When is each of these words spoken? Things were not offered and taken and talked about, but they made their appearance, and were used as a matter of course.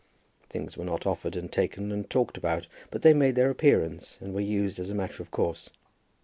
Things 0.49 0.75
were 0.77 0.83
not 0.83 1.05
offered 1.05 1.35
and 1.35 1.51
taken 1.51 1.91
and 1.91 2.09
talked 2.09 2.35
about, 2.35 2.65
but 2.89 3.03
they 3.03 3.13
made 3.13 3.35
their 3.35 3.51
appearance, 3.51 4.17
and 4.19 4.33
were 4.33 4.39
used 4.41 4.79
as 4.79 4.89
a 4.89 4.95
matter 4.95 5.21
of 5.21 5.29
course. 5.29 5.69